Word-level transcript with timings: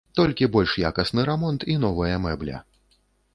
Толькі 0.19 0.47
больш 0.55 0.71
якасны 0.89 1.25
рамонт 1.29 1.67
і 1.75 1.77
новая 1.85 2.17
мэбля. 2.25 2.57